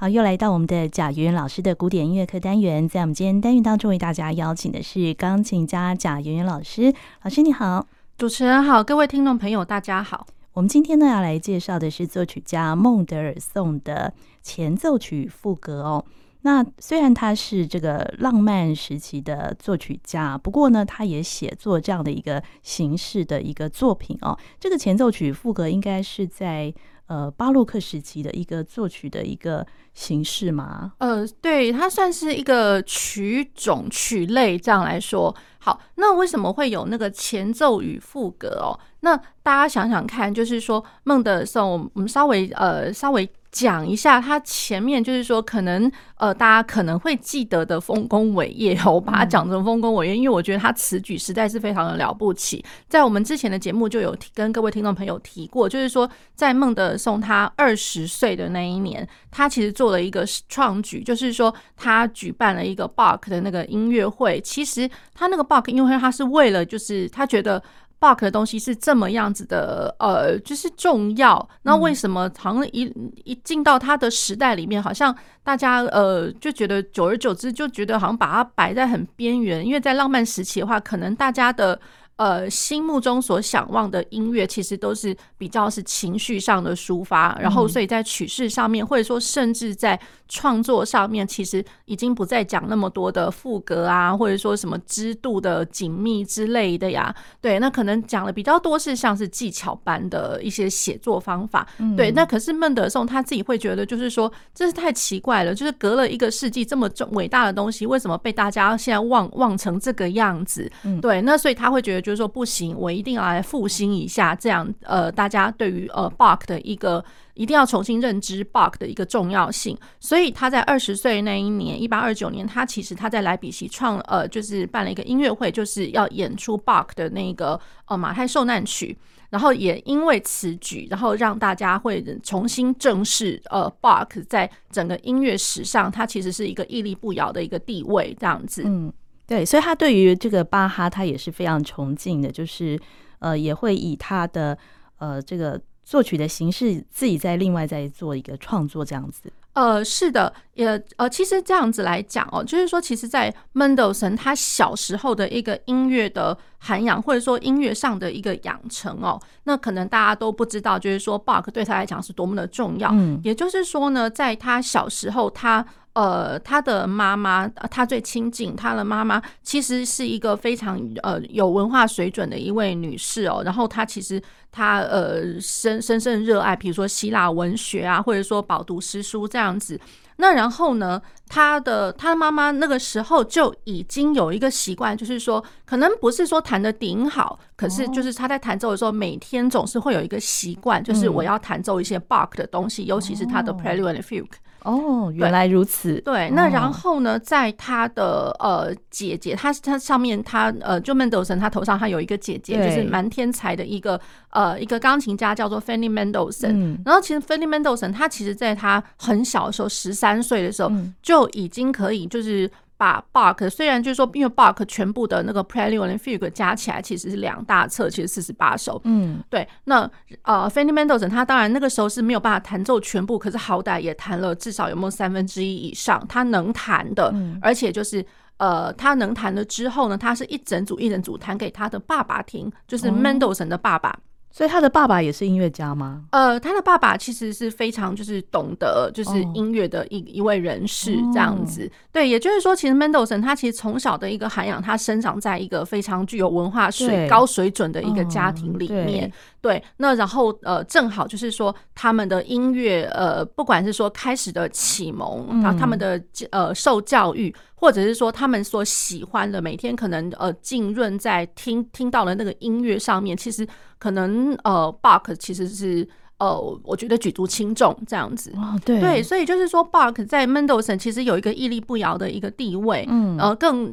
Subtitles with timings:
[0.00, 6.94] 好，又来到我们的贾圆圆老师的古典音乐课单元，在我们今天单元当中为大家邀请的是钢琴家贾圆圆老师。
[7.24, 7.84] 老师你好，
[8.16, 10.24] 主持人好，各位听众朋友大家好。
[10.52, 16.04] 我们今天呢要来介绍的是作曲家孟德尔颂的前奏曲赋格哦。
[16.42, 24.38] 那虽然他是这个浪漫时期的作曲家，不过呢，他也写作这样的一个形式的一个作品哦。
[24.60, 26.72] 这个前奏曲赋格应该是在。
[27.08, 30.92] 呃，巴洛克时期的一个作曲的一个形式吗？
[30.98, 35.34] 呃，对，它算是一个曲种曲类这样来说。
[35.58, 38.78] 好，那为什么会有那个前奏与副歌哦？
[39.00, 43.28] 那大家想想看，就是说孟德尔颂，我们稍微呃稍微。
[43.50, 52.62] 讲一下他前面就是说，可能呃，大家可能会记得的丰功伟业，我把它讲成丰功伟业，因为我觉得他此举实在是非常的了不起。
[52.88, 64.40] 在我们之前的节目就有跟各位听众朋友提过，就是说在孟德松他二十岁的那一年，他其实做了一个创举，就是说他举办了一个 Bach 的那个音乐会。
[64.42, 67.62] 其实他那个 Bach 音乐会，他是为了就是他觉得。
[68.00, 71.48] Bach 的东西是这么样子的，呃，就是重要。
[71.62, 72.82] 那为什么好像一
[73.24, 79.66] 一进到他的时代里面，好像大家呃就觉得久而久之就觉得好像把它摆在很边缘？
[79.66, 81.78] 因为在浪漫时期的话，可能大家的。
[82.18, 97.14] 呃，心目中所想望的音乐，其实都是比较是情绪上的抒发，然后所以在曲式上面，或者说甚至在创作上面，其实已经不再讲那么多的副格啊，或者说什么织度的紧密之类的呀。
[97.40, 101.68] 对，那可能讲的比较多是像是技巧般的一些写作方法。
[101.96, 110.68] 对，那可是孟德尔颂他自己会觉得，就是说这是太奇怪了，就是隔了一个世纪这么重伟大的东西，为什么被大家现在忘忘成这个样子？
[111.00, 112.07] 对，那所以他会觉得。
[112.08, 119.76] 就是说不行，我一定要来复兴一下，这样呃，大家对于呃 Bach 的一个一定要重新认知 Bach 的一个重要性。
[120.00, 128.96] 所以他在二十岁那一年，一八二九年，他其实他在莱比锡创呃，就是办了一个音乐会，就是要演出 Bach 的那个呃马太受难曲。
[129.28, 138.62] 然后也因为此举，然后让大家会重新正视呃 Bach 在整个音乐史上，他其实是一个屹立不摇的一个地位，这样子。
[138.64, 138.90] 嗯。
[139.28, 142.80] 对，所以他对于这个巴哈，他也是非常崇敬的，就是
[143.18, 144.56] 呃，也会以他的
[144.96, 149.30] 呃这个作曲的形式，自己再另外再做一个创作这样子。
[149.52, 162.88] 呃，是的，也呃，其实这样子来讲哦，就是说，其实，在 Mendelssohn 他小时候的一个音乐的涵养，或者说音乐上的一个养成哦，那可能大家都不知道，就是说，Bach 对他来讲是多么的重要。
[162.92, 165.66] 嗯，也就是说呢，在他小时候，他。
[165.98, 173.42] 呃，他的妈妈，他最亲近他的妈妈，其实是一个非常呃有文化水准的一位女士哦。
[173.44, 174.22] 然后她其实
[174.52, 179.80] 她呃深深深热爱，比如说希腊文学啊，或者说饱读诗书这样子。
[180.18, 194.38] 那然后呢，他的他的妈妈那个时候就已经有一个习惯，就是说，可能不是说弹的顶好，可是就是他在弹奏的时候，每天总是会有一个习惯，就是我要弹奏一些 Bach 的东西，尤其是他的 Prelude and Fugue。
[194.62, 195.94] 哦，原来如此。
[196.00, 206.52] 对，对，那然后呢，在他的呃姐姐，他他上面他呃，就孟德尔颂他头上他有一个姐姐，就是蛮天才的一个呃一个钢琴家，叫做 Fanny Mendelssohn。
[206.52, 210.70] 嗯，然后其实 Fanny Mendelssohn 他其实在他很小的时候，十三岁的时候
[211.02, 212.50] 就已经可以就是。
[212.78, 218.80] 把 Bach 虽然就是说，因为 Bach 全部的那个 Prelude and Fugue 加起来其实是两大册，其实四十八首。
[218.84, 219.46] 嗯，对。
[219.64, 219.80] 那
[220.22, 227.12] 呃，Fanny Mendelssohn 他当然那个时候是没有办法弹奏全部，可是好歹也弹了至少有没有三分之一以上，他能弹的，
[227.42, 228.02] 而且就是
[228.36, 233.98] 呃，他能弹了之后呢，他是一整组一整组弹给他的爸爸听，就是 Mendelssohn 的爸爸。
[234.30, 236.04] 所以他的爸爸也是音乐家吗？
[236.10, 241.62] 呃，他的爸爸其实是非常就是懂得就是音乐的一一位人士这样子。
[241.62, 241.70] Oh.
[241.92, 249.04] 对，也就是说，其实 Mendelssohn 他其实从小的一个涵养，他生长在一个非常具有文化水高水准的一个家庭里面。
[249.04, 249.12] Oh.
[249.40, 256.00] 对，那然后呃，正好就是说他们的音乐呃，不管是说开始的启蒙，然后他们的
[256.30, 257.34] 呃受教育。
[257.60, 263.44] 或者是说他们所喜欢的，每天可能呃浸润在听听到了那个音乐上面，其实
[263.78, 265.88] 可能呃 Bach 其实是
[266.18, 268.32] 呃我觉得举足轻重这样子。
[268.36, 272.86] 哦，对对，所以就是说 Bach 在 Mendelssohn 其实有一个屹立不摇的一个地位。
[272.88, 273.72] 嗯，呃，更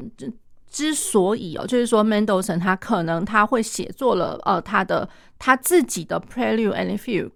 [0.69, 5.07] 之所以哦，就是说 Mendelssohn 他可能他会写作了呃他的
[5.39, 7.31] 他自己的 Prelude and Fugue。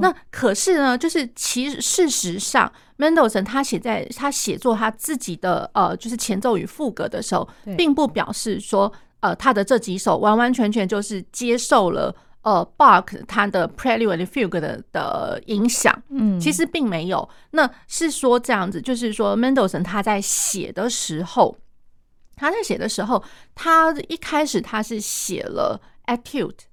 [0.00, 7.46] 那可是呢，就是其实事实上，Mendelssohn 他写在他写作他自己的呃，就是前奏与副歌的时候，
[7.76, 8.90] 并不表示说
[9.22, 17.28] 呃他的这几首完完全全就是接受了呃，Bach 他的 Prelude and Fugue 的的影响，嗯，其实并没有。
[17.52, 21.56] 那是说这样子，就是说 Mendelssohn 他在写的时候，
[22.34, 23.22] 他在写的时候，
[23.54, 26.66] 他一开始他是写了 Etude，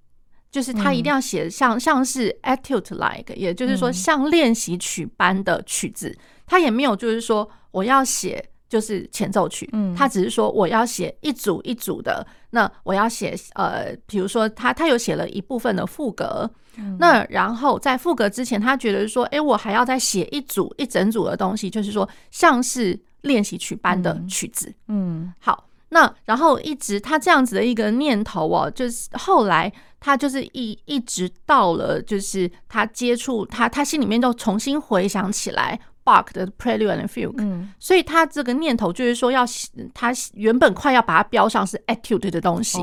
[0.50, 6.18] 就是他一定要写像、嗯、像是 Etude like，也就是说像练习曲般的曲子，嗯、
[6.48, 8.49] 他也没有就是说我要写。
[8.69, 35.80] 就是前奏曲，嗯，他只是说我要写一组一组的，那我要写呃，比如说他他有写了一部分的副歌，嗯，那然后在副歌之前，他觉得说，哎，我还要再写一组一整组的东西，就是说像是练习曲般的曲子，嗯，好，那然后一直他这样子的一个念头哦，就是后来他就是一一直到了，就是他接触他他心里面就重新回想起来。
[36.09, 39.45] Bach 的 Prelude and Fugue，嗯，所以他这个念头就是说要
[39.94, 42.79] 他原本快要把它标上是 Etude 的东西，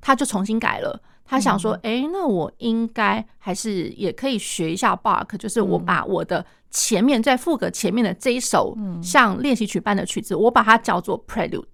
[0.00, 1.02] 他就重新改了。
[1.24, 11.64] 他想说，哎，那我应该还是也可以学一下 Bach，就是我把我的前面在副歌前面的这一首像练习曲般的曲子，我把它叫做 Prelude。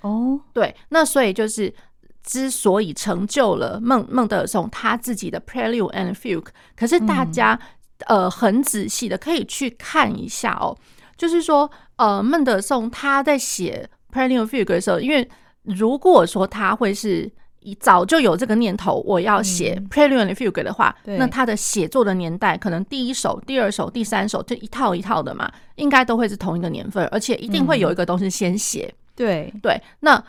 [0.00, 1.72] 哦，对，那所以就是
[2.24, 7.56] 之所以成就了孟孟德尔颂他自己的 Prelude and Fugue，可是大家。
[8.06, 10.76] 呃，很仔细的可以去看一下哦。
[11.16, 15.28] 就是说，呃，孟德尔颂他在写 Prelude and Fugue 的时候，因为
[15.64, 17.30] 如果说他会是
[17.78, 28.92] 早就有这个念头，我要写 Prelude and Fugue 的话，嗯、那他的写作的年代可能第一首、第二首、第三首就一套一套的嘛，应该都会是同一个年份，而且一定会有一个东西先写。
[29.14, 30.24] 对、嗯、对，那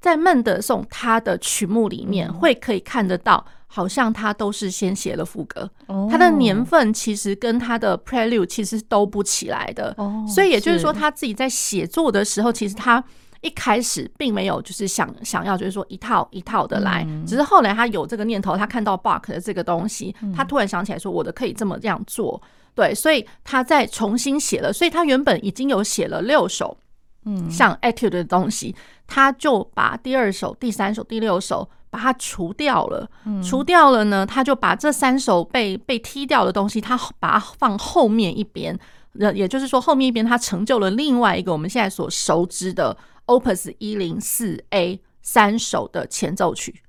[0.00, 3.46] 在孟德尔颂他的曲目里面，会可以看得到。
[3.74, 5.68] 好像他都是先写了副歌，
[6.08, 9.92] 他的年份其实跟他的 Prelude 其实都不起来的，
[10.28, 13.02] 所以也就是说他自己在写作的时候，其实他
[13.40, 22.40] 一开始并没有就是想想要就是说一套一套的来，只是后来他有这个念头，他看到 Bach 的这个东西，他突然想起来说我的可以这么这样做，
[22.76, 26.78] 对，所以他再重新写了，所以他原本已经有写了六首，
[27.24, 28.72] 嗯，像 Etude 的东西，
[29.08, 31.68] 他就把第二首、第三首、第六首。
[31.94, 33.08] 把它除掉了，
[33.40, 38.76] 除掉了呢，他就把这三首被被踢掉的东西，他把它放后面一边。
[39.20, 42.96] 呃，也就是说，后面一边他成就了另外一个我们现在所熟知的
[43.26, 46.82] Opus 一零四 A 三首的前奏曲。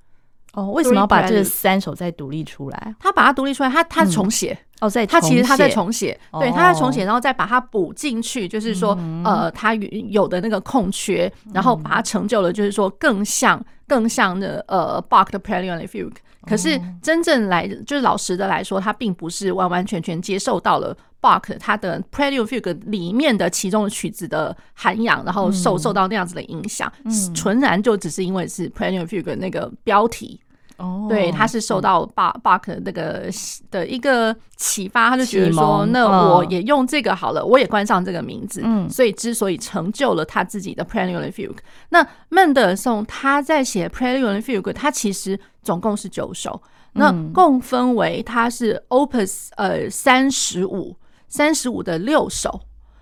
[0.55, 2.95] 哦，为什么要把这三首再独立出来？
[2.99, 4.57] 他把它独立出来，他他重写。
[4.81, 13.63] 哦，在他其实他在重写，对，他在重写，然后再把它补进去，就是说，呃，他有的那个空缺，然后把它成就了，就是说更像。
[13.87, 16.15] 更像的呃，Bach 的 Prelude and Fugue，
[16.47, 26.91] 可是真正来就是老实的来说，他并不是完完全全接受到了 Bach 他的 Prelude Fugue 里面的其中的曲子的涵养，然后受受到那样子的影响，
[27.35, 30.41] 纯然就只是因为是 Prelude Fugue 那个标题。
[30.77, 33.29] 哦，对，他是受到巴巴克那个
[33.71, 38.61] 的一个启发，他就觉得说，那我也用这个好了，我也冠上这个名字。
[38.63, 41.57] 嗯，所以之所以成就了他自己的 Prelude Fugue，
[41.89, 46.61] 那孟德尔颂他在写 Prelude Fugue，他其实总共是九首，
[46.93, 50.97] 那共分为他是 Opus 呃三十五
[51.27, 52.59] 三十五的六首，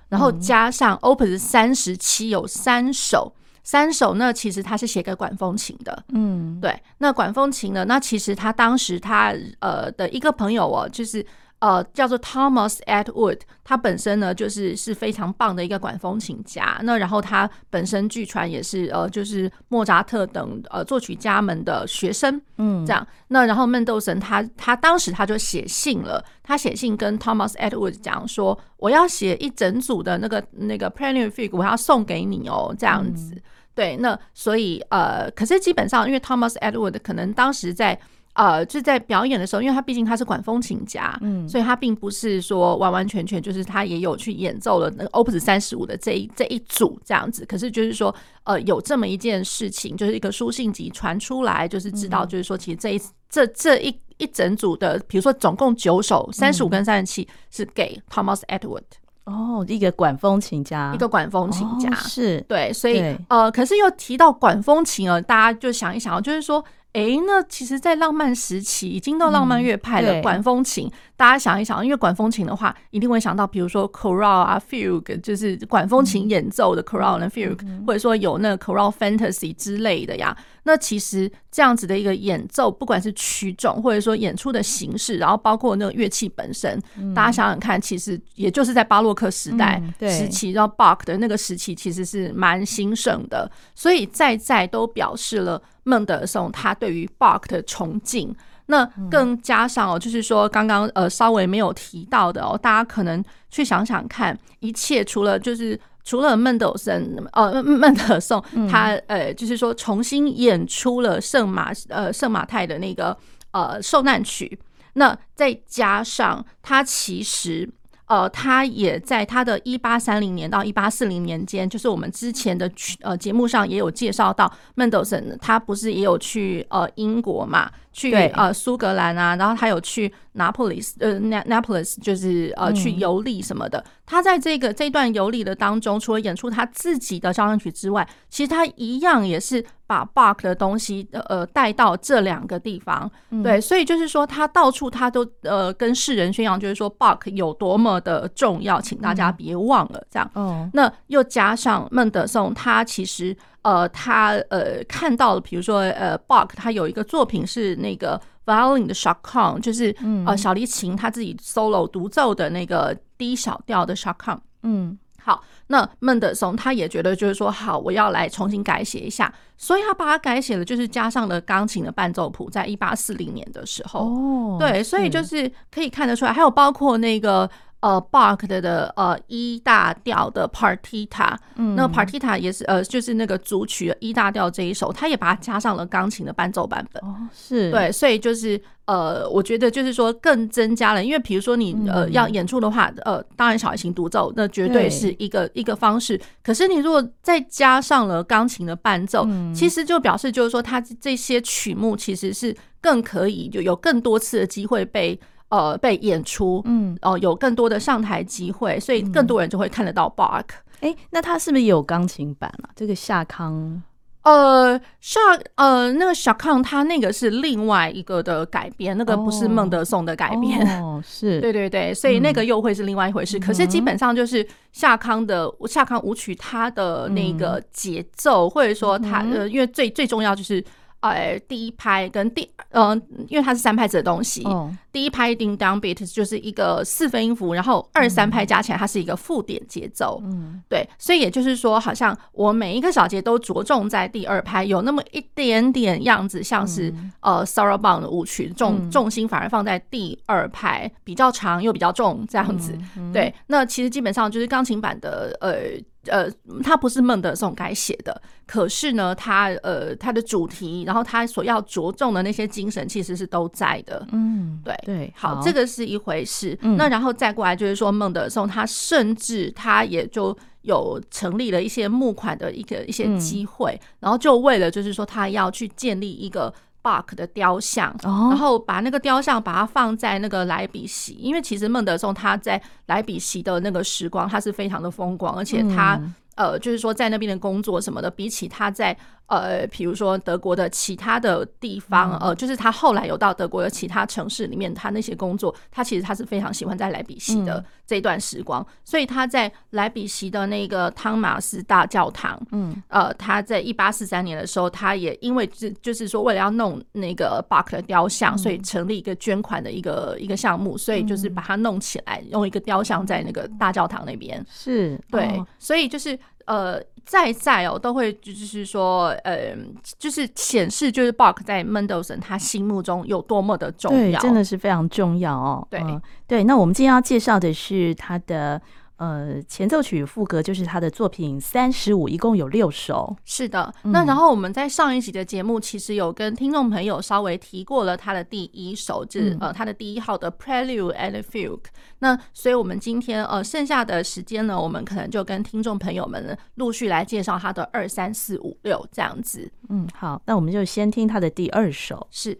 [0.09, 3.33] 然后加上 Opus 三十七有三首。
[3.63, 6.77] 三首呢，其实他是写给管风琴的，嗯，对。
[6.97, 11.25] 那管风琴呢，那其实他当时他呃的一个朋友哦，就是
[11.63, 16.77] 呃叫做 Thomas Atwood，他本身呢就是是非常棒的一个管风琴家。
[16.83, 23.07] 那然后他本身据传也是呃就是莫扎特等呃作曲家们的学生，嗯，这样。
[23.29, 33.41] 那然后孟豆神他他当时他就写信了，他写信跟 Thomas Atwood 讲说，我要写一整组的那个那个 Prelude Fugue，我要送给你哦，这样子。
[33.73, 37.97] 对，那所以呃，可是基本上，因为 Thomas Edward 可能当时在
[38.33, 47.45] 呃就在表演的时候，因为他毕竟他是管风琴家，嗯，所以他并不是说完完全全就是他也有去演奏了那个 Opus 三十五的这一这一组这样子。
[47.45, 48.13] 可是就是说，
[48.43, 58.81] 呃，有这么一件事情，就是一个书信集传出来，就是知道就是说，其实这一这这一一整组的，比如说总共九首，三十五跟三十七是给 Thomas Edward。
[59.25, 66.63] 哦，一个管风琴家，一个管风琴家，哦、是对，所以呃，可是又提到管风琴了，大家就想一想，就是说。
[66.93, 80.35] 哎、欸，那其实，在浪漫时期，已经到浪漫乐派了管风琴，嗯、大家想一想，因为管风琴的话，一定会想到，比如说 chorale 啊，fugue，就是管风琴演奏的 chorale 和 fugue，、嗯、或者说有那 chorale fantasy 之类的呀。
[80.63, 95.61] 那其实这样子的一个演奏，不管是曲种，或者说演出的形式，然后包括那个乐器本身，嗯、大家想想看，其实也就是在巴洛克时代时期，然后 Bach 的那个时期，其实是蛮兴盛的，所以在在都表示了。
[95.85, 98.33] 孟德尔颂他对于 Bach 的崇敬，
[98.67, 113.17] 那更加上哦，就是说刚刚呃稍微没有提到的哦，大家可能去想想看，一切除了就是除了孟德森呃孟德颂他呃就是说重新演出了圣马呃圣马太的那个
[113.51, 114.59] 呃受难曲，
[114.93, 117.69] 那再加上他其实。
[118.13, 127.71] 呃，他也在他的一八三零年到一八四零年间，就是我们之前的呃节目上也有介绍到，，Mendelssohn 他不是也有去呃英国嘛？
[127.91, 133.83] 去呃苏格兰啊，然后他有去拿破里斯呃拿拿破里斯，就是呃去游历什么的。
[134.05, 143.09] 他在这个这段游历的当中，除了演出他自己的交响曲之外，其实他一样也是把 Bach 的东西呃带到这两个地方。
[143.43, 150.29] 对，所以就是说他到处他都呃跟世人宣扬，就是说 Bach 有多么的重要，请大家别忘了这样。
[150.33, 153.35] 哦，那又加上孟德松，他其实。
[153.63, 159.95] 呃，他呃看到了，比如说呃，Bach 他有一个作品是那个 Violin 的 Chaconne，就是
[160.25, 164.39] 呃小提琴他自己 solo 独奏的那个低小调的 Chaconne。
[164.63, 174.01] 嗯，好，那孟德松他也觉得就是说，好，我要来重新改写一下，所以他把它改写了，就是加上了钢琴的伴奏谱，在一八四零年的时候。
[174.01, 177.49] 哦，对，所以就是可以看得出来，还有包括那个。
[177.83, 187.03] 呃，Bach 的的呃一大调的 Partita，嗯，那 Partita 也是呃，就是那个组曲一大调这一首，他也把它加上了钢琴的伴奏版本。
[187.03, 196.17] 哦，是对，所以就是呃，我觉得就是说更增加了，因为比如说你呃要演出的话，呃，当然小提琴独奏那绝对是一个一个方式。
[196.41, 205.19] 可是你如果再加上了钢琴的伴奏，其实就表示就是说，它这些曲目其实是更可以就有更多次的机会被。
[205.53, 210.45] 呃，被演出，嗯，哦、呃，有更多的上台机会，所以更多人就会看得到 Bark。
[210.79, 212.73] 哎、欸，那他是不是也有钢琴版啊？
[212.75, 213.79] 这个夏康，
[214.23, 215.19] 呃，夏，
[215.53, 220.59] 呃，那个小康，他那个是另外一个的改编，那个不是孟德颂的改编。
[220.81, 223.37] 哦，是， 对对对，所以那个又会是另外一回事。
[223.37, 230.65] 嗯、可是基本上就是夏康的夏康舞曲，它的那个节奏，嗯、或者说它呃，因为最最重要就是。
[231.03, 255.83] 呃，第一拍跟第，嗯、呃，因为它是三拍子的东西，哦、第一拍 ding downbeat 就是一个四分音符，然后二三拍加起来它是一个附点节奏，嗯，对，所以也就是说，好像我每一个小节都着重在第二拍，有那么一点点样子，像是、嗯、呃 Sarabande 的舞曲，重重心反而放在第二拍，比较长又比较重这样子，嗯嗯、对，那其实基本上就是钢琴版的，呃。
[256.07, 256.29] 呃，
[256.63, 264.05] 它不是孟德松改写的，可是呢，它呃，它的主题，然后它所要着重的那些精神，其实是都在的。
[264.11, 266.57] 嗯，对对，好，好，这个是一回事。
[266.61, 276.53] 嗯、那然后再过来就是说，孟德松他甚至他也就有成立了一些募款的一个一些机会，嗯、然后就为了就是说他要去建立一个。
[276.83, 285.99] Bach 的雕像，然后把那个雕像把它放在那个莱比锡，因为其实孟德松他在莱比锡的那个时光，他是非常的风光，而且他
[286.35, 288.95] 呃，就是说在那边的工作什么的，比起他在。
[289.27, 316.19] 呃，比如说德国的其他的地方，呃，就是他后来有到德国的其他城市里面，他那些工作，他其实他是非常喜欢在莱比锡的这段时光，所以他在莱比锡的那个汤马斯大教堂，嗯，呃，他在一八四三年的时候，他也因为就就是说为了要弄那个 Bach 的雕像，所以成立一个捐款的一个一个项目，所以就是把它弄起来，用一个雕像在那个大教堂那边，是对，所以就是。
[316.45, 319.55] 呃，在在哦，都会就是说，呃，
[319.97, 325.67] 就是显示，就是 Bach 在 Mendelssohn 他心目中有多么的重要，真的是非常重要哦。
[325.69, 328.61] 对、呃、对，那我们今天要介绍的是他的。
[328.97, 333.15] 呃，前奏曲副歌就是他的作品三十五，一共有六首。
[333.25, 341.65] 是的，那然后我们在上一集的节目其实有跟听众朋友稍微提过了他的第一首，就是呃他的第一号的 Prelude and Fugue。
[341.99, 349.51] 那所以我们今天呃剩下的时间呢，我们可能就跟听众朋友们陆续来介绍他的二三四五六这样子。
[349.69, 352.39] 嗯，好，那我们就先听他的第二首，是。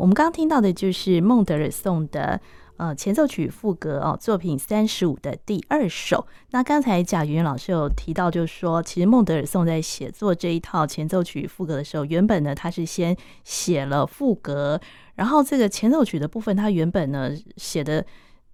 [0.00, 2.40] 我们刚刚听到的就是孟德尔颂的
[2.76, 6.26] 呃前奏曲赋格哦，作品三十五的第二首。
[6.50, 14.80] 那刚才贾圆圆老师有提到，就是说，其实孟德尔颂在写作这一套前奏曲赋格的时候，原本呢他是先写了赋格，
[15.14, 18.04] 然后这个前奏曲的部分，他原本呢写的，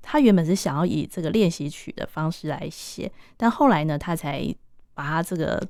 [0.01, 4.55] 他原本是想要以这个练习曲的方式来写，但后来呢，他才
[4.95, 5.61] 把他这个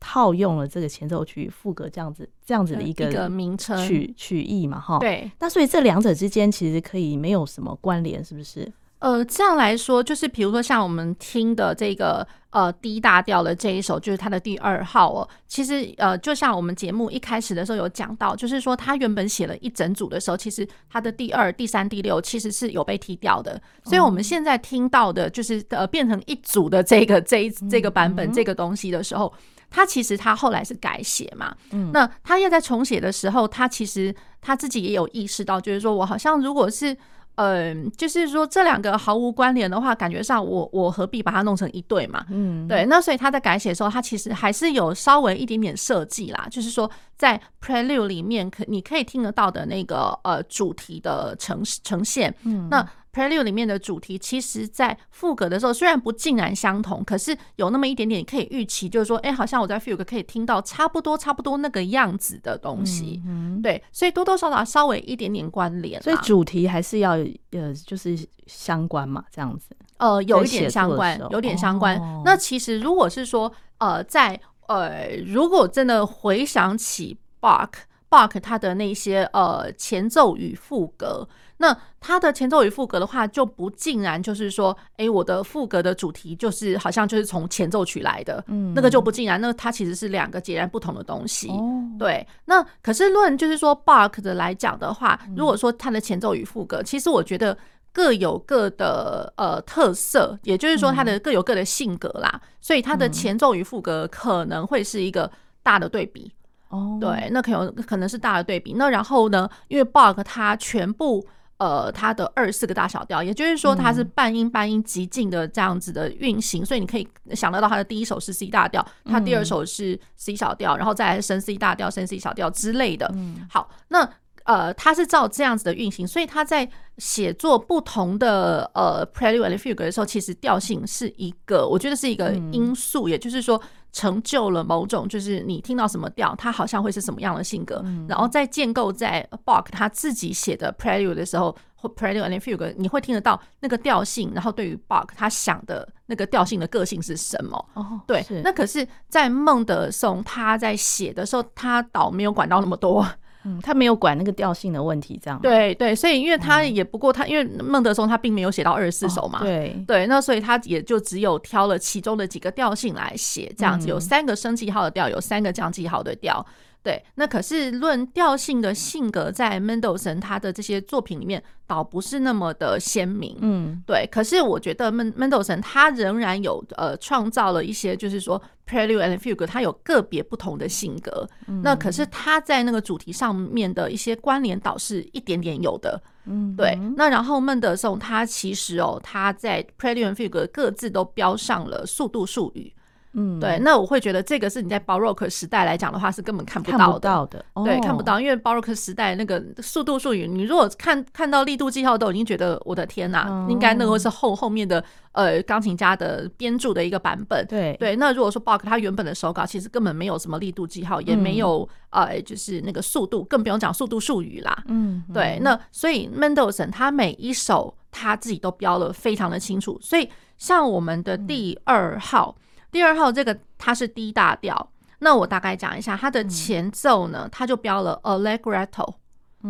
[0.00, 4.98] 套用了这个前奏曲副歌这样子这样子的一个一个名称曲曲艺嘛，哈。
[4.98, 8.70] 对，那所以这两者之间其实可以没有什么关联，是不是？
[9.00, 15.28] 呃，这样来说，就是比如说像我们听的这个呃 D 大调的这一首，就是它的第二号哦。
[15.46, 23.60] 其实呃，就像我们节目一开始的时候有讲到，就是说他原本写了一整组的时候，其实他的第二、第三、第六其实是有被踢掉的。
[23.84, 29.32] 所以我们现在听到的，就是呃变成一组的这个这一这个版本这个东西的时候，
[29.70, 31.54] 他其实他后来是改写嘛。
[31.70, 36.96] 嗯，那他又在重写的时候，他其实他自己也有意识到，就是说我好像如果是。
[37.40, 42.26] 嗯，就是说这两个毫无关联的话，感觉上我我何必把它弄成一对嘛？
[42.30, 42.84] 嗯，对。
[42.86, 52.84] 那所以他在改写的时候，他其实还是有稍微一点点设计啦，就是说在 Prelude 里面可你可以听得到的那个呃主题的呈呈现，嗯，那。
[53.18, 67.14] Prelude 里面的主题，其实，在副歌的时候虽然不尽然相同，可是有那么一点点可以预期，就是说，哎，好像我在 Fugue 可以听到差不多、差不多那个样子的东西，嗯，对，所以多多少少稍微一点点关联，所以主题还是要
[67.50, 71.98] 呃，就是相关嘛，这样子，呃，有一点相关，有点相关。
[71.98, 77.70] 哦，那其实如果是说，呃，在呃，如果真的回想起 Bach
[78.08, 81.28] Bach 他的那些呃前奏与赋格。
[81.60, 91.48] 那它的前奏与副歌的话，就不尽然就是说，哎、欸，我的副歌的主题就是好像就是从前奏曲来的，嗯，那个就不尽然，那它其实是两个截然不同的东西。
[91.48, 92.24] 哦，对。
[92.44, 97.58] 那可是论就是说 Bach 的来讲的话，如果说它的前奏与副歌，其实我觉得
[97.92, 105.28] 各有各的呃特色，也就是说它的各有各的性格啦，所以它的前奏与副歌可能会是一个
[105.64, 106.32] 大的对比。
[106.68, 108.74] 哦，对，那可能可能是大的对比。
[108.74, 111.26] 那然后呢，因为 Bach 它全部。
[111.58, 123.12] 呃，它的二四个大小调，也就是说它是半音半音极进的这样子的运行，嗯，所以你可以想得到它的第一首是 C 大调，它第二首是 C 小调，然后再来升 C 大调、升 C 小调之类的。
[123.50, 124.08] 好，那
[124.48, 133.60] 呃，它是照这样子的运行，所以它在写作不同的呃 Prelude and Fugue 的时候，其实调性是一个，我觉得是一个因素，也就是说。
[133.90, 147.66] 成就了某种，就是你听到什么调，它好像会是什么样的性格，嗯、然后再建构在 Bach 他自己写的 Prelude 的时候，或 Prelude and Fugue，你会听得到那个调性，然后对于 Bach 他想的那个调性的个性是什么？
[147.72, 153.04] 哦，对，那可是，在孟德松他在写的时候，他倒没有管到那么多。
[153.48, 155.40] 嗯，他没有管那个调性的问题，这样。
[155.40, 159.82] 对对，所以因为他也不过他，因为孟德松他并没有写到二十四首嘛，对。
[159.86, 166.44] 对，那所以他也就只有挑了其中的几个调性来写，这样子有三个升记号的调，有三个降记号的调。
[166.88, 173.36] 对，那可是论调性的性格，在 Mendelssohn 他的这些作品里面，倒不是那么的鲜明。
[173.42, 174.08] 嗯，对。
[174.10, 181.28] 可是我觉得 Mendelssohn 他仍然有呃创造了一些，就是说 Prelude and Fugue，他有个别不同的性格。
[181.46, 181.60] 嗯。
[181.62, 186.00] 那可是他在那个主题上面的一些关联，倒是一点点有的。
[186.24, 186.74] 嗯，对。
[186.96, 192.72] 那然后孟德松他其实哦，他在 Prelude and Fugue 各自都标上了速度术语。
[193.18, 197.28] 嗯，对，那我会觉得这个是你在 Baroque 时代来讲的话是根本看不到的，
[197.64, 207.76] 对，哦、看不到，因为 Baroque 时代那个速度术语，你如果看看到力度记号都已经觉得我的天呐，哦、应该那个是后后面的呃钢琴家的编著的一个版本，对。
[207.80, 207.96] 对。
[207.96, 215.38] 那如果说 Bach 他原本的手稿其实根本没有什么力度记号，也没有、嗯、呃就是那个速度，更不用讲速度术语啦，嗯，对。
[215.42, 222.36] 那所以 Mendelssohn 他每一首他自己都标了非常的清楚，所以像我们的第二号。
[222.38, 228.96] 嗯第二号这个它是 D 大调，那我大概讲一下它的前奏呢，它就标了 Allegretto，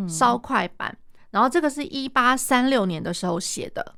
[0.08, 0.96] 稍快板，
[1.30, 3.94] 然后这个是一八三六年的时候写的，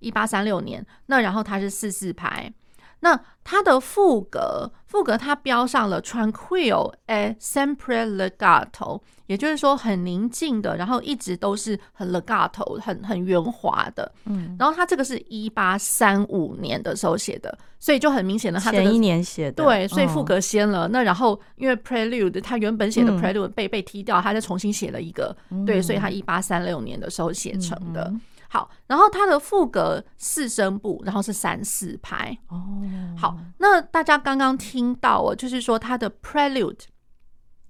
[0.00, 2.52] 一八三六年，那然后它是四四拍，
[3.00, 9.02] 那它的副格，副格它标上了 Tranquillo e sempre legato。
[9.26, 14.10] 也就是说，很宁静的，然后一直都是很 legato，很很圆滑的。
[14.26, 19.64] 嗯，然后他这个是一八三五年的时候写的，所以就很明显的，他前一年写的。
[19.64, 20.88] 对，所以副格先了。
[20.88, 25.34] 那然后因为 prelude，他原本写的 prelude 被被踢掉，他再重新写了一个。
[25.64, 28.12] 对，所以他一八三六年的时候写成的。
[28.46, 32.38] 好，然后他的副格四声部，然后是三四拍。
[32.48, 32.62] 哦，
[33.18, 36.78] 好，那大家刚刚听到哦，就是说他的 prelude，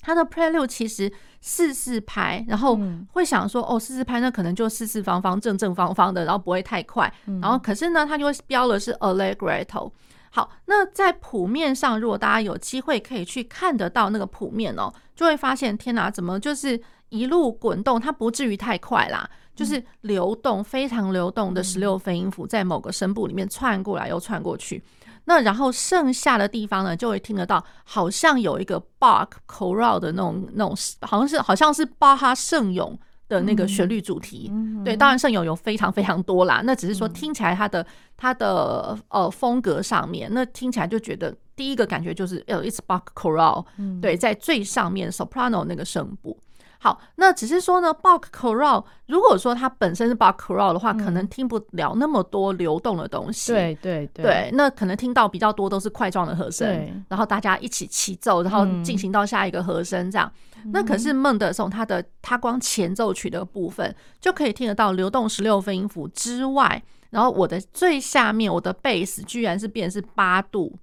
[0.05, 1.11] 他的 prelude 其实。
[1.47, 2.81] 四四拍，然后
[3.12, 7.12] 会想说，哦，四四拍那可能就四四方方、正正方方的，然后不会太快。
[7.43, 9.93] 然后可是呢，它就会标的是 Allegretto。
[10.31, 18.01] 好，那在谱面上，如果大家有机会可以去看得到那个谱面哦，就会发现，天哪，怎么就是一路滚动？
[18.01, 24.83] 它不至于太快啦，就是流动，非常流动的十六分音符在某个声部里面窜过来又窜过去。
[25.26, 34.50] 那然后剩下的地方呢，就会听得到，好像有一个 Bach chorale 的那种那种，好像是好像是巴哈圣咏的那个旋律主题。
[34.52, 44.00] 嗯、对，当然圣咏有非常非常多啦，那只是说听起来它的、嗯、它的呃风格上面，那听起来就觉得第一个感觉就是呃，it's Bach chorale、嗯。
[44.00, 46.38] 对，在最上面 soprano 那个声部。
[46.85, 53.55] 好，那只是说呢，Bach chorale 如果说它本身是 Bach chorale 的话，嗯，可能听不了那么多流动的东西。
[53.55, 60.31] 对对对，对，那可能听到比较多都是块状的和声，然后大家一起齐奏，然后进行到下一个和声这样。
[60.57, 70.77] 嗯，那可是孟德松他的他光前奏曲的部分就可以听得到流动十六分音符之外，然后我的最下面我的贝斯居然是变成是八度，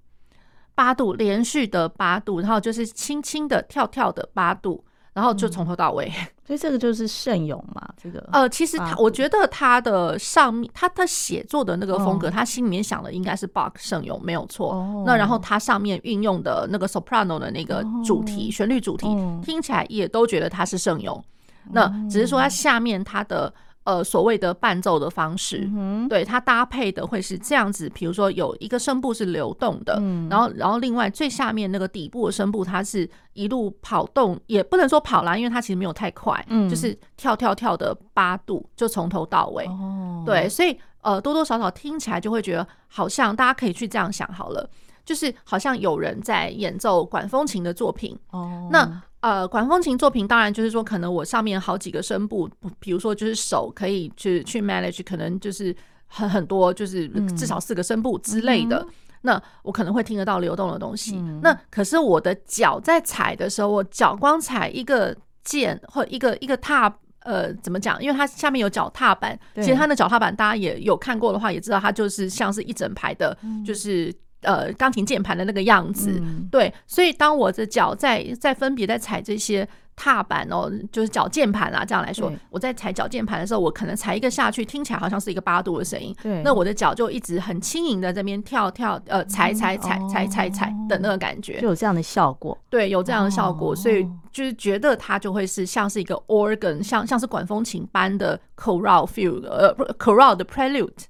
[0.74, 4.84] 八度连续的八度，然后就是轻轻的跳跳的八度。
[5.12, 15.04] 然后就从头到尾，嗯， 所以这个就是圣咏嘛，这个呃，其实他我觉得他的上面他他写作的那个风格，哦，他心里面想的应该是 Bach 圣咏没有错，哦。
[15.06, 21.24] 那然后他上面运用的那个 soprano 的那个主题，哦，旋律主题，哦，听起来也都觉得他是圣咏，哦。
[21.72, 23.52] 那只是说他下面他的。
[23.84, 44.70] 呃，所谓的伴奏的方式，嗯、对它搭配的会是这样子，比如说有一个声部是流动的，嗯、然后然后另外最下面那个底部的声部，它是一路跑动，也不能说跑啦，因为它其实没有太快，嗯、就是跳跳跳的八度，就从头到尾，哦、对，所以呃多多少少听起来就会觉得好像大家可以去这样想好了，
[45.04, 49.02] 就是好像有人在演奏管风琴的作品，哦，那。
[49.22, 55.72] 呃，管风琴作品当然就是说，可能我上面好几个声部，比如说就是手可以去去 manage，可能就是
[56.08, 58.78] 很很多，就是至少四个声部之类的。
[58.80, 58.88] 嗯、
[59.20, 61.18] 那我可能会听得到流动的东西。
[61.18, 68.02] 嗯、那可是我的脚在踩的时候，我脚光踩一个键或一个一个踏，呃，怎么讲？
[68.02, 74.12] 因为它下面有脚踏板，其实它的脚踏板大家也有看过的话，也知道它就是像是一整排的，就是。
[74.42, 101.04] 呃，钢琴键盘的那个样子，嗯，对，所以当我的脚在在分别在踩这些踏板哦，就是脚键盘啊，这样来说，我在踩脚键盘的时候，我可能踩一个下去，听起来好像是一个八度的声音，对，那我的脚就一直很轻盈的这边跳跳，呃，踩踩踩踩踩踩的那个感觉，就有这样的效果，对，有这样的效果，所以就是觉得它就会是像是一个 organ，像像是管风琴般的 chorale feel，呃，chorale 的 prelude，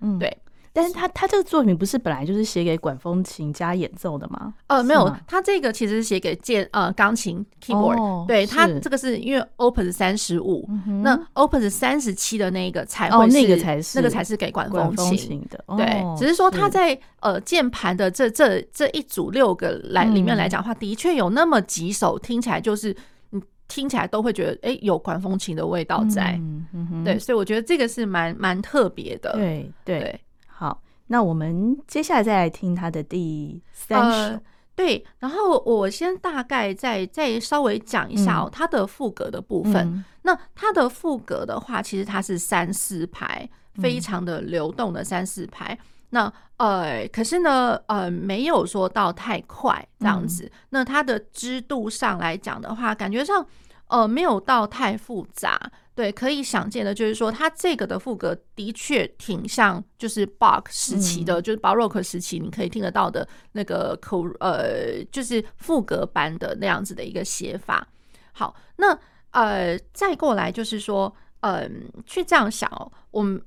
[0.00, 0.34] 嗯，对。
[0.72, 4.54] 但是他他这个作品不是本来就是写给管风琴加演奏的吗？
[4.68, 8.24] 呃，没有，他这个其实是写给键呃钢琴 keyboard，哦。
[8.28, 10.68] 对，他这个是因为 Opus 三十五，
[11.02, 15.64] 那 Opus 三十七的那个才会哦，那个才是那个才是给管风琴的。
[15.76, 22.94] 对，只是说他在呃键盘的这这这一组六个来里面来讲的话，的确有那么几首听起来就是
[23.30, 26.40] 你听起来都会觉得哎有管风琴的味道在。
[27.04, 29.32] 对，所以我觉得这个是蛮蛮特别的。
[29.32, 30.00] 对对。
[30.00, 30.18] 好，
[31.08, 34.16] 那我们接下来再来听他的第三首。
[34.16, 34.40] 呃，
[34.74, 39.74] 对，然后我先大概再再稍微讲一下哦，它的副歌的部分。
[39.74, 43.48] 嗯、那它的副歌的话，其实它是三四拍，
[43.82, 45.72] 非常的流动的三四拍。
[45.72, 45.78] 嗯、
[46.10, 50.44] 那呃，可是呢，呃，没有说到太快这样子。
[50.44, 53.44] 嗯、那它的支度上来讲的话，感觉上
[53.88, 55.58] 呃没有到太复杂。
[55.98, 67.84] 对，可以想见的，就是说，它这个的副格的确挺像，就是 Bach 时期的，就是 Baroque 时期，你可以听得到的那个口，呃，就是副格版的那样子的一个写法。
[68.30, 68.96] 好，那
[69.32, 73.42] 呃，再过来就是说，嗯、呃，去这样想哦，我们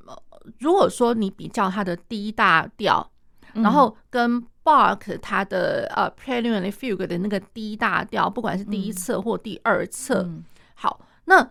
[0.59, 3.09] 如果说你比较它的第一大调，
[3.53, 10.29] 然后跟 Bach 它的呃 Prelude and Fugue 的那个第一大调，不管是第一册或第二册，
[10.75, 11.49] 好，那。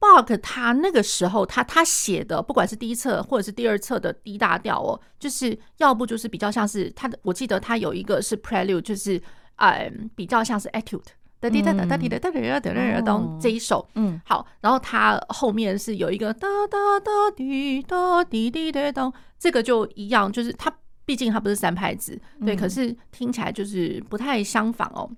[0.00, 9.20] Bach 他那个时候，他他写的不管是第一册或者是第二册的 D 大调哦，就是要不就是比较像是他的，我记得他有一个是 Prelude，就是
[9.56, 11.04] 嗯比较像是 Etude，
[11.38, 25.10] 哒滴哒哒哒滴哒哒哒哒哒当这一首，嗯，好，然后他后面是有一个哒哒哒滴哒滴滴哒当，这个就一样，就是他毕竟他不是三拍子，对，可是听起来就是不太相仿哦。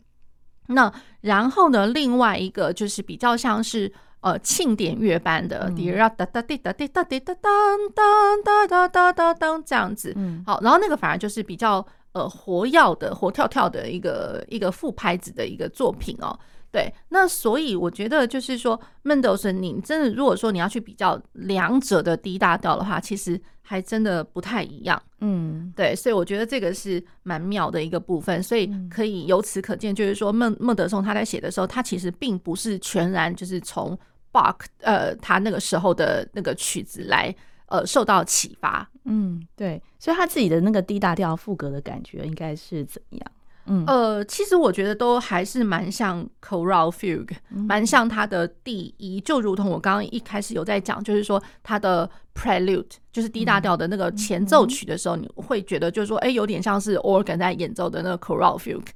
[0.66, 3.92] 那然后呢，另外一个就是比较像是。
[4.22, 7.52] 呃，庆典乐班的滴哒哒哒滴哒滴哒滴哒当
[7.92, 16.38] 当哒哒哒哒当这样子，好，然后那个反而就是比较呃活跃的、活跳跳的一个一个副拍子的一个作品哦。
[16.70, 25.02] 对，那所以我觉得就是说，孟德森，你真的如果说你要去比较两者的低大调的话，其实还真的不太一样。
[25.20, 28.42] 嗯，对，所以我觉得这个是蛮妙的一个部分。
[28.42, 33.98] 所以可以由此可见，就是说孟孟德松他在写的时候，他其实并不是全然就是从
[34.32, 37.34] Bach 呃，他那个时候的那个曲子来
[37.66, 43.26] 呃受到启发，嗯，对，所以他自己的那个 D 大调副歌的感觉应该是怎么样？
[43.66, 58.88] 嗯，呃，其实我觉得都还是蛮像 Chorale Fugue，蛮像他的第一，就如同我刚刚一开始有在讲，就是说他的 Prelude，就是 D 大调的那个前奏曲的时候，你会觉得就是说，哎，有点像是 organ 在演奏的那个 Chorale Fugue，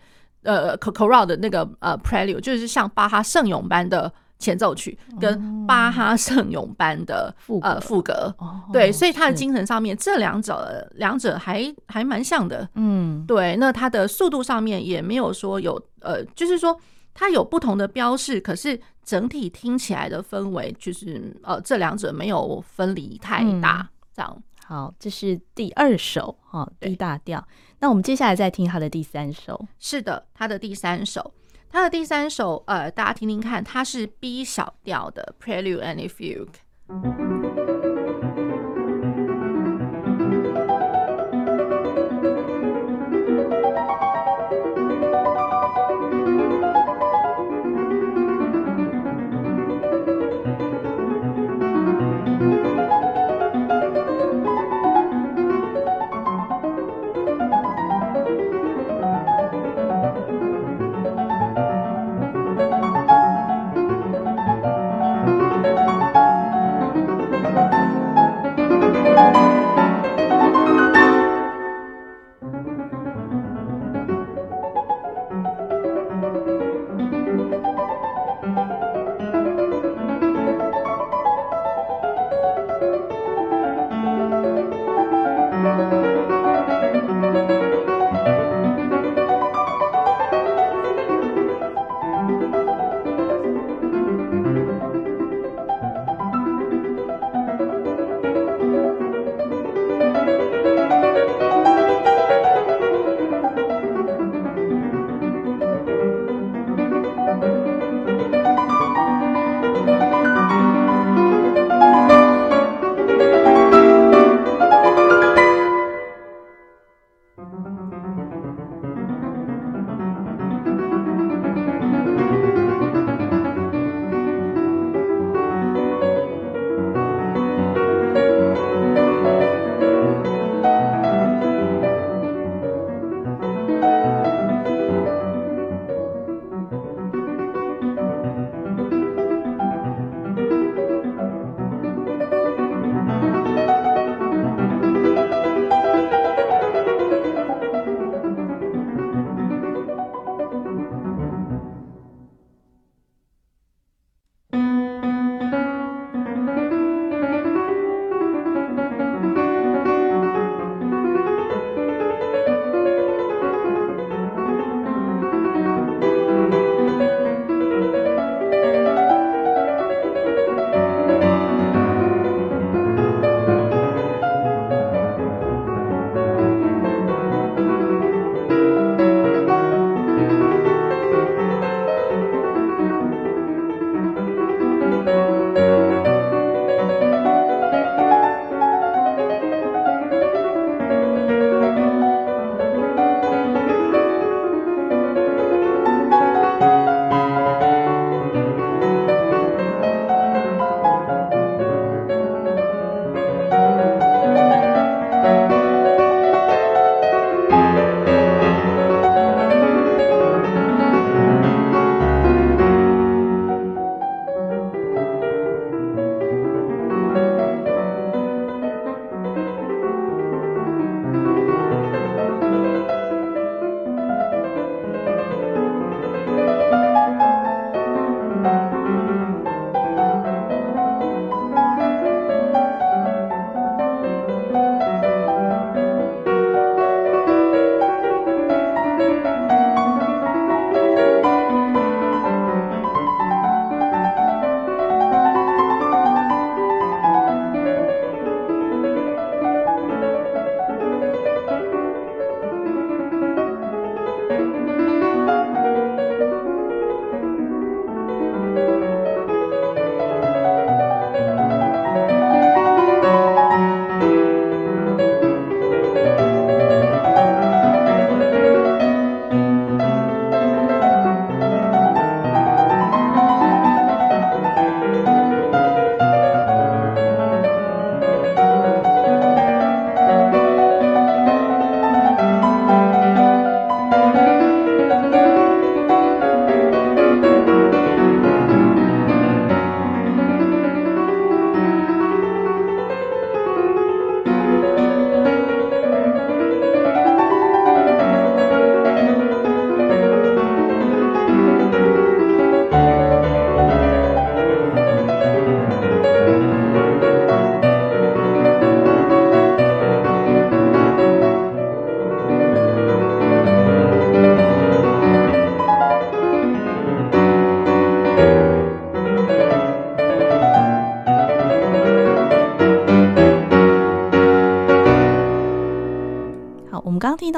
[0.42, 4.12] 呃，Chorale 的那个呃 Prelude，就是像巴哈圣咏般的。
[4.38, 8.34] 前奏曲跟巴哈圣咏般的呃赋格，
[8.72, 13.56] 对，所以他的精神上面这两者两者还还蛮像的，嗯，对。
[13.56, 16.78] 那它的速度上面也没有说有呃，就是说
[17.14, 24.42] 它有不同的标示，可是整体听起来的氛围就是呃，这两者没有分离太大，这样。
[24.66, 27.42] 好，这是第二首哈 D 大调，
[27.78, 29.66] 那我们接下来再听他的第三首。
[29.78, 31.32] 是的，他的第三首。
[31.76, 37.75] 它的第三首，呃，大家听听看，它是 B 小调的 Prelude and Fugue。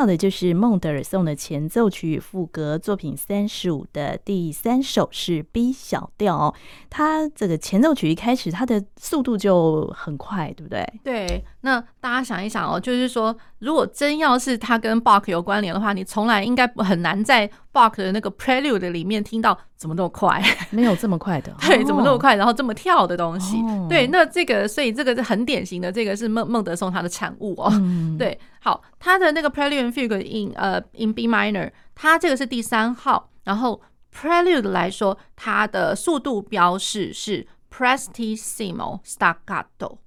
[0.09, 6.55] 的就是孟德尔颂的前奏曲与赋格作品三十五的第三首是 B 小调。
[6.91, 10.85] 它这个前奏曲一开始，它的速度就很快，对不对？
[11.05, 11.45] 对。
[11.61, 31.29] 那大家想一想哦，就是说，如果真要是它跟 Bach 有关联的话，你从来应该很难在 Bach 的那个 Prelude 里面听到怎么那么快， 没有这么快的， 对，怎么那么快，然后这么跳的东西，哦、对，那这个，所以这个是很典型的，这个是孟孟德松他的产物哦，嗯、 对，好，他的那个 Prelude Fugue in 呃 in B
[31.29, 33.81] minor，他这个是第三号，然后
[34.15, 39.99] Prelude 来说，它的速度标示是 Prestissimo staccato。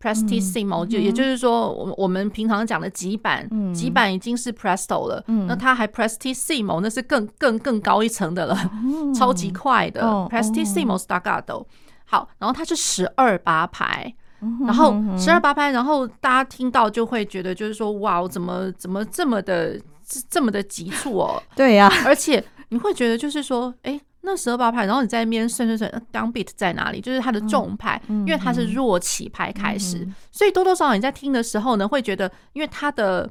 [0.00, 8.56] Prestissimo 就也就是说，我我们平常讲的急板，急板已经是 Presto 了，那它还 Prestissimo，那是更更更高一层的了，
[9.14, 11.66] 超级快的 Prestissimo staccato。
[12.06, 14.14] 好，然后它是十二八拍，
[14.64, 19.78] 然后十二八拍，然后大家听到就会觉得就是说，哇，怎么怎么这么的
[20.30, 21.42] 这么的急促哦？
[21.54, 24.00] 对呀，而且你会觉得就是说，哎。
[24.22, 27.00] 那十二八拍，然后你在那边算算算，downbeat 在哪里？
[27.00, 33.26] 就是它的重拍，因为它是弱起拍开始，所以多多少少你在听的时候呢，会觉得，因为它的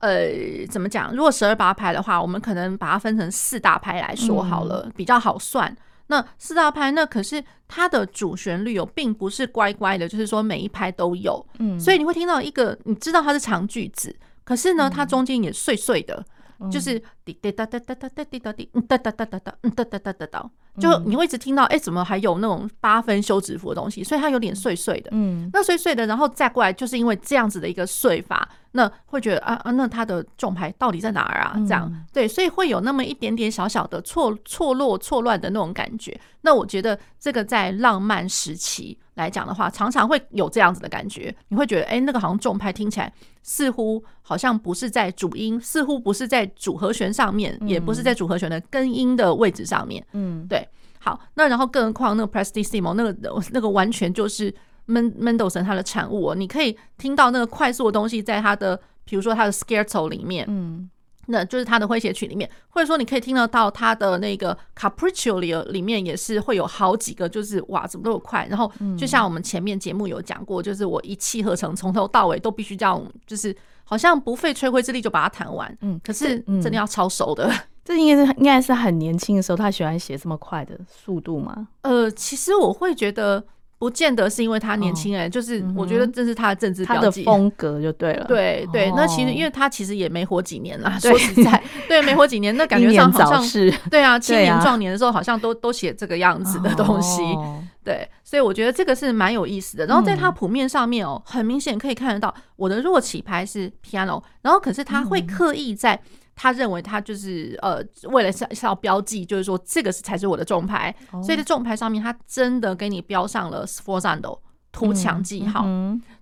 [0.00, 0.28] 呃
[0.70, 1.16] 怎么讲？
[1.16, 5.74] 如果十二八拍的话，我们可能把它分成四大拍来说好了，比较好算。
[6.08, 11.42] 那四大拍，那可是它的主旋律哦，并不是乖乖的，就是说每一拍都有。
[11.58, 14.14] 嗯所以你会听到一个，你知道它是长句子，
[14.44, 16.22] 可是呢，它中间也碎碎的。
[16.70, 24.02] 就是滴滴答答答答答滴答滴，嗯哒哒哒哒哒，嗯哒哒哒哒哒，就你会一直听到，哎，怎么还有那种八分休止符的东西？
[24.04, 31.54] 所以它有点碎碎的，嗯，那碎碎的，然后再过来，就是因为这样子的一个碎法，那会觉得啊啊，那它的重拍到底在哪儿啊？
[31.66, 36.18] 这样对，所以会有那么一点点小小的错错落错乱的那种感觉。
[36.42, 43.12] 那我觉得这个在浪漫时期来讲的话，常常会有这样子的感觉，你会觉得，哎，那个好像重拍听起来。
[43.42, 50.04] 似乎好像不是在主音，似乎不是在主和弦上面，也不是在主和弦的根音的位置上面。
[50.12, 50.66] 嗯，对。
[50.98, 53.14] 好，那然后更何况那个 Prestissimo 那个
[53.52, 54.52] 那个完全就是
[54.86, 56.34] 门门德尔松他的产物哦。
[56.34, 60.46] 你可以听到那个快速的东西在他的，比如说他的 Scherzo 里面。
[60.48, 60.88] 嗯。
[61.26, 68.46] 那就是他的诙谐曲里面，或者说你可以听得到他的那个 Capriccio 里里面也是会有好几个，就是哇，怎么那么快？
[68.48, 73.54] 然后就像我们前面节目有讲过，就是我一气呵成，从头到尾都必须这样，就是
[73.84, 75.76] 好像不费吹灰之力就把它弹完。
[75.80, 77.50] 嗯，可是真的要超熟的。
[77.84, 81.68] 这应该是应该是很年轻的时候，他喜欢写这么快的速度吗？
[81.82, 83.44] 呃，其实我会觉得。
[83.78, 88.24] 不见得是因为他年轻哎，就是我觉得这是他的政治他的，风格就对了。
[88.26, 97.22] 对对，那其实因为他其实也没活几年啦，说实在，对，没活几年，那感觉上好像 是 对啊，青年壮年的时候好像都都写这个样子的东西。
[97.84, 99.84] 对，所以我觉得这个是蛮有意思的。
[99.84, 106.00] 然后在他谱面上面哦，很明显可以看得到我的弱起拍是 piano，然后可是他会刻意在。
[106.36, 114.38] 他认为他就是呃，为了是要标记，就是说这个是才是我的重拍，所以在重牌上面，他真的给你标上了 sforzando
[114.72, 115.64] 图强记号。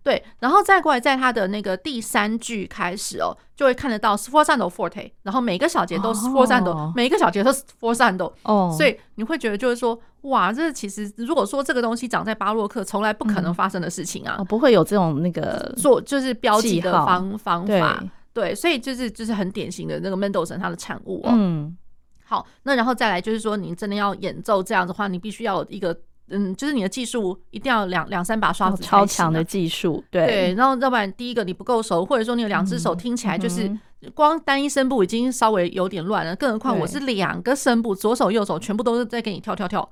[0.03, 8.31] 对，然后再过来，在他的那个第三句开始哦，就会看得到 sforzando forte，然后每个小节都 sforzando，每一个小节都 sforzando。
[8.43, 18.05] 哦，所以你会觉得就是说，哇，这其实如果说这个东西长在巴洛克，从来不可能发生的事情啊，不会有这种那个做就是标记的方方法。
[18.33, 21.31] 对，所以就是就是很典型的那个门德尔松他的产物哦。
[21.35, 21.77] 嗯，
[22.25, 25.95] 好，那然后再来就是说，你真的要演奏这样的话，你必须要有一个
[26.29, 30.03] 嗯，就是你的技术一定要两两三把刷子，超强的技术。
[30.11, 33.71] 对，对，然后要不然第一个你不够熟，或者说你有两只手听起来就是
[34.15, 39.87] 光单一声部已经稍微有点乱了，更何况我是两个声部，左手右手全部都是在给你跳跳跳。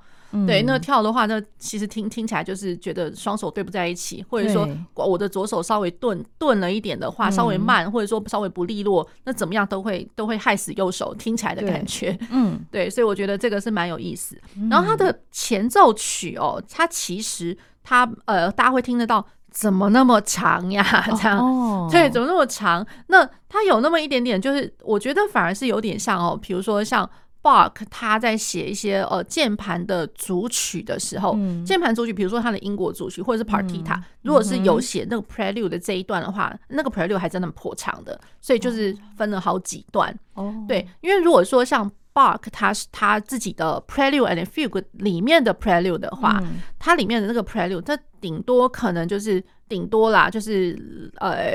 [0.46, 12.16] 对，那跳的话，那其实听听起来就是觉得双手对不在一起，或者说我的左手稍微顿顿了一点的话，稍微慢，或者说稍微不利落，那怎么样都会都会害死右手听起来的感觉。
[12.30, 14.40] 嗯， 对，所以我觉得这个是蛮有意思。
[14.70, 20.84] 然后它的前奏曲哦，它其实它呃，大家会听得到，怎么那么长呀？
[21.20, 22.86] 这样，对，怎么那么长？
[23.08, 27.08] 那它有那么一点点，就是我觉得反而是有点像哦，比如说像。
[27.42, 40.14] Bach 他在写一些呃键盘的组曲的时候，键盘组曲，比如说他的英国组曲或者是 Partita，如果是有写那个 Prelude 的这一段的话，那个 Prelude 还真的颇长的，所以就是分了好几段。
[40.34, 46.42] 哦，对，因为如果说像 Bach 他是他自己的 Prelude and Fugue 里面的 Prelude 的话，
[46.78, 51.46] 它里面的那个 Prelude，它顶多可能就是顶多啦，就是呃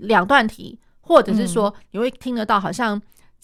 [0.00, 2.98] 两段题，或者是说你会听得到好像。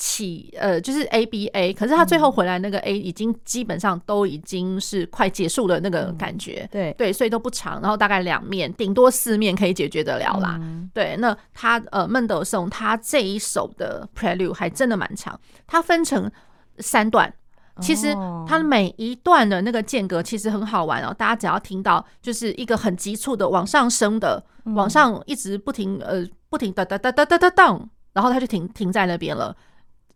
[0.05, 10.59] 起呃，就是 A B A，可是他最后回来那个 A 已经基本上都已经是快结束的那个感觉，嗯、对对，所以都不长，然后大概两面，顶多四面可以解决得了啦。
[10.61, 15.38] 嗯、对，那他呃孟德尔颂他这一首的 Prelude 还真的蛮长，
[15.68, 16.28] 它分成
[16.78, 17.32] 三段，
[17.80, 18.12] 其实
[18.48, 24.44] 它每一段的那个间隔其实很好玩哦，大家只要听到就是一个很急促的往上升的，
[24.74, 29.57] 往上一直不停呃不停哒哒哒哒哒哒当，然后它就停停在那边了。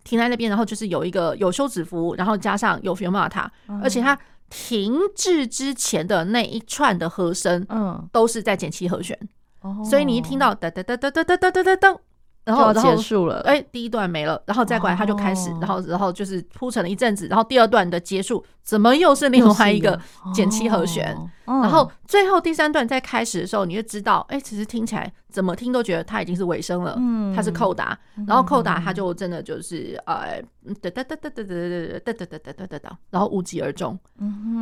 [0.06, 3.46] 停在那边，然后就是有一个有休止符，然后加上有 fermata，
[3.82, 4.16] 而且它
[4.48, 9.18] 停滞之前的那一串的和声，嗯，都是在减七和弦，
[9.64, 11.96] 嗯、所以你一听到哒哒哒哒哒哒哒哒哒。
[12.46, 20.00] 然后结束了，哎，第一段没了，然后再过来他就开始，然后然后就是铺成了一阵子，然后第二段的结束，怎么又是另外一个
[20.32, 21.12] 减七和弦？
[21.44, 26.98] 然后最后第三段再开始的时候，你就知道，哎，其实听起来怎么听都觉得它已经是尾声了，
[27.36, 30.40] 它是扣打，然后扣打它就真的就是呃
[30.80, 33.98] 哒哒哒哒哒哒哒哒哒哒哒哒哒哒，然后无疾而终。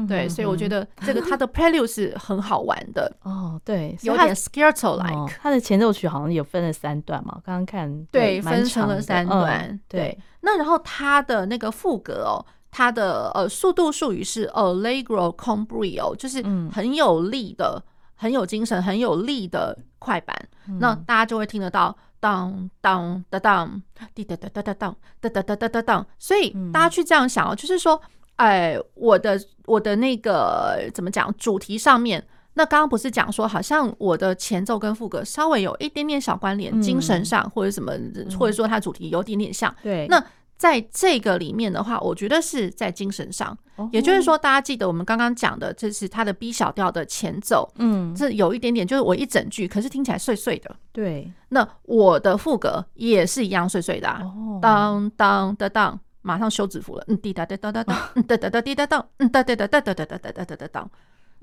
[0.08, 5.36] 对，所以我觉得这个它的 Prelude 是很好玩的哦，对，有点 Scherzo-like。
[5.40, 8.04] 它的前奏曲好像有分了三段嘛，刚刚看。
[8.06, 9.68] 对，分成了三段。
[9.70, 17.82] 嗯、对，对那然后它的那个副歌哦，它的呃速度术语是 Allegro con brio，就是很有力的、嗯、
[18.16, 20.36] 很有精神、很有力的快板。
[20.68, 23.82] 嗯、那大家就会听得到当当当当
[24.14, 26.06] 滴哒哒哒哒当哒哒哒哒哒当。
[26.18, 28.00] 所以大家去这样想哦，就是说，
[28.36, 32.24] 哎，我的我的那个怎么讲主题上面。
[32.56, 37.92] 那刚刚不是讲说，好像我的前奏跟副歌稍微有一点点小关联，精神上或者什么，
[38.38, 39.74] 或者说它主题有点点像。
[39.82, 40.06] 对。
[40.08, 40.24] 那
[40.56, 43.56] 在这个里面的话，我觉得是在精神上，
[43.92, 50.74] 也就是说，大家记得我们刚刚讲的，这是它的 B 小调的前奏，嗯，这有一点点，就是我一整句，可是听起来碎碎的。
[50.92, 51.30] 对。
[51.48, 54.22] 那我的副歌也是一样碎碎的啊，
[54.62, 60.90] 当当当当，马上休止符了，嗯，滴答答答答答，嗯，哒哒哒滴答当，嗯，哒哒哒哒哒哒哒哒哒哒哒。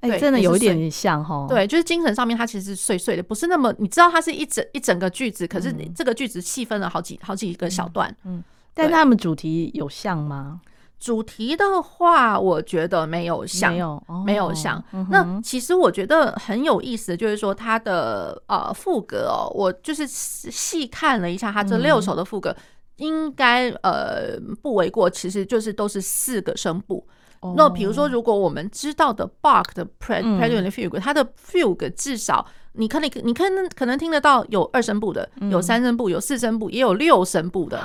[0.02, 1.46] 哎，欸、真的有一点点像哈。
[1.48, 8.10] 对，就是精神上面它其实是碎碎的，不是那么你知道它是一整一整个句子，可是这个句子细分了好几好几个小段。
[8.24, 8.44] 嗯，嗯，
[8.74, 10.62] 但他们主题有像吗？
[11.00, 14.84] 主题的话，我觉得没有像，没有，哦、没有像。
[14.94, 22.64] 嗯、那其实我觉得很有意思的就是说它的呃副歌哦，我就是细看了一下它这六首的副歌，嗯、
[22.98, 27.08] 应该呃不为过，其实就是都是四个声部。
[27.56, 37.82] 那比如说，如果我们知道的 Bach 的 Prelude and Fugue，它的 Fugue 至少你可以，你可能可能听得到有二声部的，有三声部，有四声部，也有六声部的。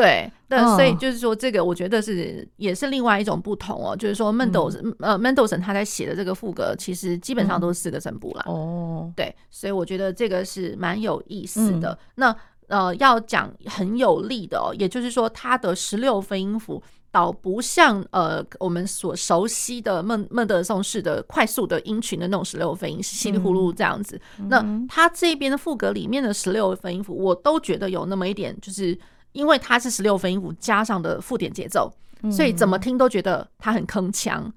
[0.00, 3.96] 对，那所以就是说，这个我觉得是也是另外一种不同哦。
[3.96, 4.70] 就是说，孟德
[5.00, 8.44] 呃孟德尔颂他在写的这个副歌，其实基本上都是四个声部啦。
[8.46, 11.98] 哦，对，所以我觉得这个是蛮有意思的。
[12.14, 12.34] 那
[12.68, 16.82] 呃，要讲很有力的哦，也就是说，他的十六分音符。
[17.12, 24.14] 倒不像呃我们所熟悉的孟孟德尔颂式的快速的音群的那种十六分音稀里呼噜这样子。
[24.38, 28.96] 嗯、那他这边的副歌里面的十六分音符，我都觉得有那么一点，就是
[29.32, 34.50] 因为它是十六分音符加上的附点节奏，嗯、所以怎么听都觉得它很铿锵。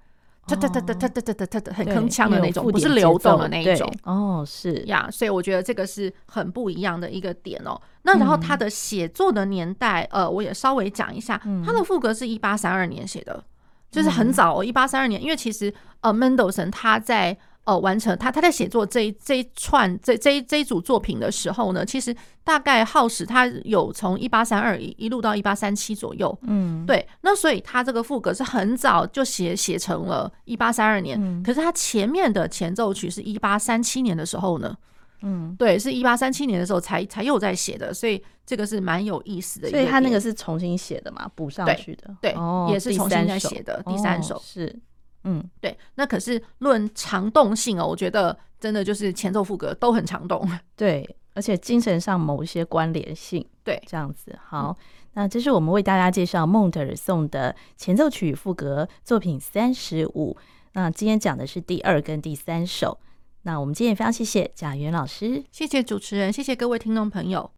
[0.46, 3.90] 哒哒哒哒哒哒哒哒哒，很铿锵的那种，不是流动的那一种。
[4.04, 7.80] 哦，是呀，所以我觉得这个是很不一样的一个点哦。
[8.02, 13.42] 那然后他的写作的年代，呃，我也稍微讲一下，他的副歌是一八三二年写的，
[13.90, 15.22] 就是很早哦，一八三二年。
[15.24, 17.38] 因为其实呃，孟德尔颂他在。
[17.66, 34.76] 呃，完成他他在写作这一这一串这这一这一组作品的时候呢，其实大概耗时他有从一八三二一一路到一八三七左右，嗯，对，那所以他这个副歌是很早就写写成了一八三二年，嗯，可是他前面的前奏曲是一八三七年的时候呢，
[35.22, 42.36] 嗯，对，是一八三七年的时候才才又在写的，所以这个是蛮有意思的，所以他那个是重新写的嘛，补上去的，对，
[42.70, 44.82] 也是重新在写的第三首，哦、是。
[45.24, 54.38] 嗯，对，那可是论长动性哦，我觉得真的就是前奏副歌都很长动， 对，而且精神上某一些关联性，对，这样子。
[54.46, 60.38] 好，嗯、那这是我们为大家介绍孟德尔颂的前奏曲副歌作品三十五。
[60.74, 62.98] 那今天讲的是第二跟第三首。
[63.44, 67.52] 那我们今天也非常谢谢贾元老师，谢谢主持人，谢谢各位听众朋友。